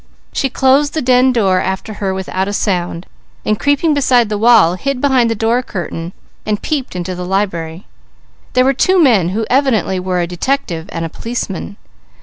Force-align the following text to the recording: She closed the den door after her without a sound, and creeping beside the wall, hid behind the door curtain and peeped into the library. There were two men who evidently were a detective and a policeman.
She 0.33 0.49
closed 0.49 0.95
the 0.95 1.01
den 1.03 1.31
door 1.31 1.59
after 1.61 1.93
her 2.01 2.11
without 2.11 2.47
a 2.47 2.53
sound, 2.53 3.05
and 3.45 3.59
creeping 3.59 3.93
beside 3.93 4.29
the 4.29 4.37
wall, 4.39 4.73
hid 4.73 4.99
behind 4.99 5.29
the 5.29 5.35
door 5.35 5.61
curtain 5.61 6.13
and 6.43 6.59
peeped 6.59 6.95
into 6.95 7.13
the 7.13 7.23
library. 7.23 7.85
There 8.53 8.65
were 8.65 8.73
two 8.73 8.99
men 8.99 9.29
who 9.29 9.45
evidently 9.47 9.99
were 9.99 10.19
a 10.19 10.25
detective 10.25 10.89
and 10.91 11.05
a 11.05 11.09
policeman. 11.09 11.77